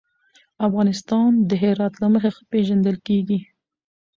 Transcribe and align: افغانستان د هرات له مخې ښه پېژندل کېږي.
افغانستان 0.67 1.31
د 1.49 1.51
هرات 1.63 1.93
له 2.01 2.07
مخې 2.13 2.29
ښه 2.35 2.43
پېژندل 2.51 2.95
کېږي. 3.07 3.39